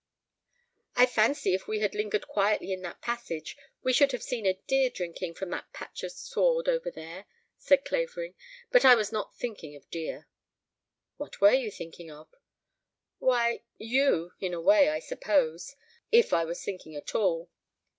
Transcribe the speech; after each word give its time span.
"I 0.95 1.05
fancy 1.05 1.53
if 1.53 1.67
we 1.67 1.77
had 1.81 1.93
lingered 1.93 2.27
quietly 2.27 2.73
in 2.73 2.81
that 2.81 3.03
passage 3.03 3.55
we 3.83 3.93
should 3.93 4.11
have 4.13 4.23
seen 4.23 4.51
deer 4.65 4.89
drinking 4.89 5.35
from 5.35 5.51
that 5.51 5.71
patch 5.73 6.01
of 6.01 6.11
sward 6.11 6.67
over 6.67 6.89
there," 6.89 7.27
said 7.59 7.85
Clavering. 7.85 8.33
"But 8.71 8.83
I 8.83 8.95
was 8.95 9.11
not 9.11 9.37
thinking 9.37 9.75
of 9.75 9.91
deer." 9.91 10.27
"What 11.17 11.39
were 11.39 11.53
you 11.53 11.69
thinking 11.69 12.09
of?" 12.09 12.29
"Why 13.19 13.61
you 13.77 14.31
in 14.39 14.55
a 14.55 14.59
way, 14.59 14.89
I 14.89 14.97
suppose. 14.97 15.75
If 16.11 16.33
I 16.33 16.45
was 16.45 16.65
thinking 16.65 16.95
at 16.95 17.13
all. 17.13 17.51